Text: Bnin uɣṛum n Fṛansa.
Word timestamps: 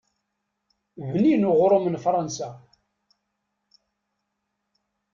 Bnin 1.11 1.47
uɣṛum 1.49 1.85
n 1.89 1.95
Fṛansa. 2.03 2.49